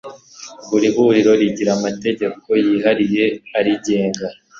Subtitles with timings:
[0.69, 3.25] Buri huriro rigira amategeko yihariye
[3.57, 4.25] arigenga